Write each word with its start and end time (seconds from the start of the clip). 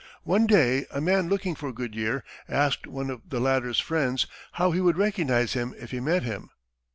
One 0.23 0.47
day 0.47 0.87
a 0.89 0.99
man 0.99 1.29
looking 1.29 1.53
for 1.53 1.71
Goodyear 1.71 2.23
asked 2.49 2.87
one 2.87 3.11
of 3.11 3.21
the 3.29 3.39
latter's 3.39 3.79
friends 3.79 4.25
how 4.53 4.71
he 4.71 4.81
would 4.81 4.97
recognize 4.97 5.53
him 5.53 5.75
if 5.77 5.91
he 5.91 5.99
met 5.99 6.23
him. 6.23 6.49